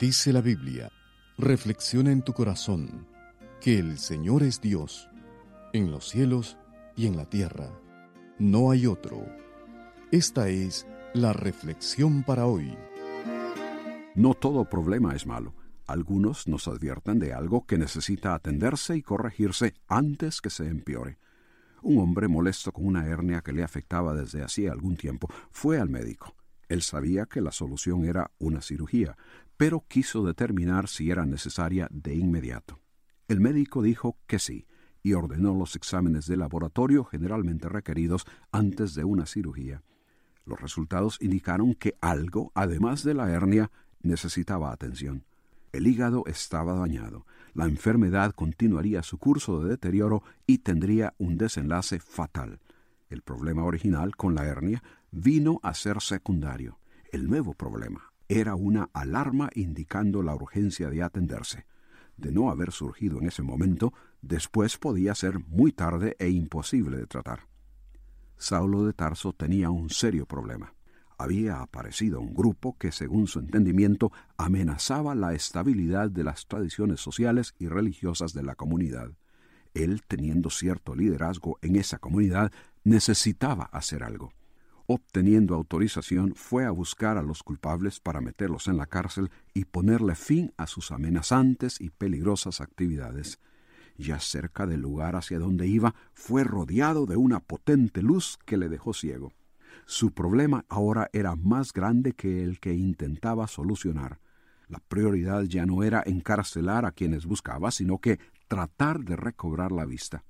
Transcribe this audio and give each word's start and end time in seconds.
Dice 0.00 0.32
la 0.32 0.40
Biblia, 0.40 0.90
reflexiona 1.38 2.10
en 2.10 2.22
tu 2.22 2.32
corazón 2.32 3.06
que 3.60 3.78
el 3.78 3.98
Señor 3.98 4.42
es 4.42 4.60
Dios, 4.60 5.08
en 5.72 5.92
los 5.92 6.08
cielos 6.08 6.58
y 6.96 7.06
en 7.06 7.16
la 7.16 7.26
tierra. 7.26 7.70
No 8.40 8.72
hay 8.72 8.86
otro. 8.86 9.24
Esta 10.10 10.48
es 10.48 10.84
la 11.12 11.32
reflexión 11.32 12.24
para 12.24 12.46
hoy. 12.46 12.76
No 14.16 14.34
todo 14.34 14.68
problema 14.68 15.14
es 15.14 15.26
malo. 15.26 15.54
Algunos 15.86 16.48
nos 16.48 16.66
advierten 16.66 17.20
de 17.20 17.32
algo 17.32 17.64
que 17.64 17.78
necesita 17.78 18.34
atenderse 18.34 18.96
y 18.96 19.02
corregirse 19.02 19.74
antes 19.86 20.40
que 20.40 20.50
se 20.50 20.66
empeore. 20.66 21.18
Un 21.82 21.98
hombre 21.98 22.26
molesto 22.26 22.72
con 22.72 22.86
una 22.86 23.06
hernia 23.06 23.42
que 23.42 23.52
le 23.52 23.62
afectaba 23.62 24.12
desde 24.14 24.42
hacía 24.42 24.72
algún 24.72 24.96
tiempo 24.96 25.28
fue 25.52 25.78
al 25.78 25.88
médico. 25.88 26.33
Él 26.74 26.82
sabía 26.82 27.26
que 27.26 27.40
la 27.40 27.52
solución 27.52 28.04
era 28.04 28.32
una 28.40 28.60
cirugía, 28.60 29.16
pero 29.56 29.84
quiso 29.86 30.24
determinar 30.24 30.88
si 30.88 31.08
era 31.08 31.24
necesaria 31.24 31.86
de 31.92 32.16
inmediato. 32.16 32.80
El 33.28 33.38
médico 33.38 33.80
dijo 33.80 34.18
que 34.26 34.40
sí, 34.40 34.66
y 35.00 35.12
ordenó 35.12 35.54
los 35.54 35.76
exámenes 35.76 36.26
de 36.26 36.36
laboratorio 36.36 37.04
generalmente 37.04 37.68
requeridos 37.68 38.26
antes 38.50 38.96
de 38.96 39.04
una 39.04 39.24
cirugía. 39.26 39.84
Los 40.44 40.60
resultados 40.60 41.18
indicaron 41.20 41.74
que 41.74 41.94
algo, 42.00 42.50
además 42.56 43.04
de 43.04 43.14
la 43.14 43.30
hernia, 43.30 43.70
necesitaba 44.02 44.72
atención. 44.72 45.22
El 45.70 45.86
hígado 45.86 46.24
estaba 46.26 46.74
dañado, 46.74 47.24
la 47.52 47.66
enfermedad 47.66 48.32
continuaría 48.32 49.04
su 49.04 49.18
curso 49.18 49.62
de 49.62 49.68
deterioro 49.70 50.24
y 50.44 50.58
tendría 50.58 51.14
un 51.18 51.38
desenlace 51.38 52.00
fatal. 52.00 52.58
El 53.14 53.22
problema 53.22 53.62
original 53.62 54.16
con 54.16 54.34
la 54.34 54.44
hernia 54.44 54.82
vino 55.12 55.60
a 55.62 55.72
ser 55.72 56.00
secundario. 56.00 56.80
El 57.12 57.28
nuevo 57.28 57.54
problema 57.54 58.12
era 58.26 58.56
una 58.56 58.90
alarma 58.92 59.50
indicando 59.54 60.20
la 60.24 60.34
urgencia 60.34 60.90
de 60.90 61.00
atenderse. 61.00 61.64
De 62.16 62.32
no 62.32 62.50
haber 62.50 62.72
surgido 62.72 63.20
en 63.20 63.28
ese 63.28 63.44
momento, 63.44 63.92
después 64.20 64.78
podía 64.78 65.14
ser 65.14 65.38
muy 65.38 65.70
tarde 65.70 66.16
e 66.18 66.28
imposible 66.30 66.96
de 66.96 67.06
tratar. 67.06 67.46
Saulo 68.36 68.84
de 68.84 68.92
Tarso 68.92 69.32
tenía 69.32 69.70
un 69.70 69.90
serio 69.90 70.26
problema. 70.26 70.74
Había 71.16 71.60
aparecido 71.60 72.20
un 72.20 72.34
grupo 72.34 72.76
que, 72.76 72.90
según 72.90 73.28
su 73.28 73.38
entendimiento, 73.38 74.10
amenazaba 74.36 75.14
la 75.14 75.34
estabilidad 75.34 76.10
de 76.10 76.24
las 76.24 76.48
tradiciones 76.48 76.98
sociales 77.00 77.54
y 77.60 77.68
religiosas 77.68 78.32
de 78.34 78.42
la 78.42 78.56
comunidad. 78.56 79.12
Él, 79.72 80.02
teniendo 80.06 80.50
cierto 80.50 80.96
liderazgo 80.96 81.58
en 81.62 81.76
esa 81.76 81.98
comunidad, 81.98 82.52
necesitaba 82.84 83.64
hacer 83.72 84.04
algo. 84.04 84.32
Obteniendo 84.86 85.54
autorización, 85.54 86.34
fue 86.34 86.66
a 86.66 86.70
buscar 86.70 87.16
a 87.16 87.22
los 87.22 87.42
culpables 87.42 88.00
para 88.00 88.20
meterlos 88.20 88.68
en 88.68 88.76
la 88.76 88.86
cárcel 88.86 89.30
y 89.54 89.64
ponerle 89.64 90.14
fin 90.14 90.52
a 90.58 90.66
sus 90.66 90.92
amenazantes 90.92 91.80
y 91.80 91.88
peligrosas 91.88 92.60
actividades. 92.60 93.40
Ya 93.96 94.20
cerca 94.20 94.66
del 94.66 94.80
lugar 94.80 95.16
hacia 95.16 95.38
donde 95.38 95.66
iba, 95.66 95.94
fue 96.12 96.44
rodeado 96.44 97.06
de 97.06 97.16
una 97.16 97.40
potente 97.40 98.02
luz 98.02 98.38
que 98.44 98.58
le 98.58 98.68
dejó 98.68 98.92
ciego. 98.92 99.32
Su 99.86 100.12
problema 100.12 100.66
ahora 100.68 101.08
era 101.12 101.34
más 101.34 101.72
grande 101.72 102.12
que 102.12 102.42
el 102.42 102.60
que 102.60 102.74
intentaba 102.74 103.48
solucionar. 103.48 104.20
La 104.68 104.80
prioridad 104.80 105.44
ya 105.44 105.64
no 105.64 105.82
era 105.82 106.02
encarcelar 106.04 106.84
a 106.84 106.92
quienes 106.92 107.24
buscaba, 107.24 107.70
sino 107.70 107.98
que 107.98 108.18
tratar 108.48 109.00
de 109.00 109.16
recobrar 109.16 109.72
la 109.72 109.86
vista. 109.86 110.24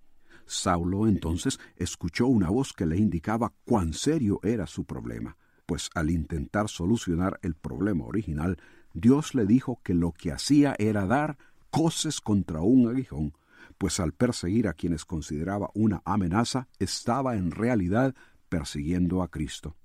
Saulo 0.46 1.06
entonces 1.06 1.58
escuchó 1.76 2.26
una 2.26 2.50
voz 2.50 2.72
que 2.72 2.86
le 2.86 2.96
indicaba 2.96 3.52
cuán 3.64 3.92
serio 3.92 4.40
era 4.42 4.66
su 4.66 4.84
problema, 4.84 5.36
pues 5.66 5.90
al 5.94 6.10
intentar 6.10 6.68
solucionar 6.68 7.38
el 7.42 7.54
problema 7.54 8.04
original, 8.04 8.58
Dios 8.92 9.34
le 9.34 9.46
dijo 9.46 9.80
que 9.82 9.94
lo 9.94 10.12
que 10.12 10.32
hacía 10.32 10.76
era 10.78 11.06
dar 11.06 11.36
coces 11.70 12.20
contra 12.20 12.60
un 12.60 12.88
aguijón, 12.88 13.34
pues 13.78 13.98
al 13.98 14.12
perseguir 14.12 14.68
a 14.68 14.74
quienes 14.74 15.04
consideraba 15.04 15.70
una 15.74 16.02
amenaza, 16.04 16.68
estaba 16.78 17.36
en 17.36 17.50
realidad 17.50 18.14
persiguiendo 18.48 19.22
a 19.22 19.28
Cristo. 19.28 19.76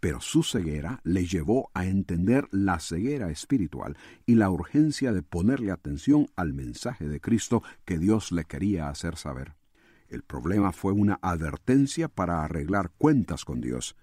Pero 0.00 0.20
su 0.20 0.42
ceguera 0.42 1.00
le 1.02 1.26
llevó 1.26 1.70
a 1.72 1.86
entender 1.86 2.46
la 2.50 2.78
ceguera 2.78 3.30
espiritual 3.30 3.96
y 4.26 4.34
la 4.34 4.50
urgencia 4.50 5.12
de 5.12 5.22
ponerle 5.22 5.70
atención 5.70 6.28
al 6.36 6.52
mensaje 6.52 7.08
de 7.08 7.20
Cristo 7.20 7.62
que 7.86 7.98
Dios 7.98 8.32
le 8.32 8.44
quería 8.44 8.90
hacer 8.90 9.16
saber. 9.16 9.54
El 10.12 10.22
problema 10.24 10.72
fue 10.72 10.92
una 10.92 11.18
advertencia 11.22 12.06
para 12.06 12.44
arreglar 12.44 12.90
cuentas 12.98 13.46
con 13.46 13.62
Dios. 13.62 13.96